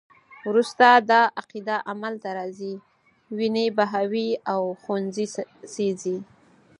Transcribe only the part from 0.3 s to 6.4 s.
وروسته دا عقیده عمل ته راځي، وینې بهوي او ښوونځي سیزي.